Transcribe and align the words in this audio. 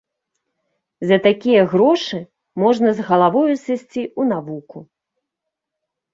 За 1.11 1.17
такія 1.27 1.61
грошы 1.73 2.21
можна 2.65 2.89
з 3.01 3.07
галавою 3.11 3.53
сысці 3.67 4.01
у 4.19 4.27
навуку. 4.33 4.77